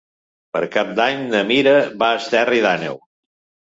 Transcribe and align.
Per 0.57 0.61
Cap 0.77 0.89
d'Any 1.01 1.23
na 1.35 1.43
Mira 1.53 1.77
va 2.03 2.11
a 2.11 2.19
Esterri 2.25 2.67
d'Àneu. 2.69 3.03